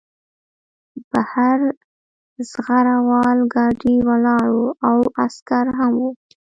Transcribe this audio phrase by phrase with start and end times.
[1.11, 1.59] بهر
[2.51, 6.09] زغره وال ګاډی ولاړ و او عسکر هم وو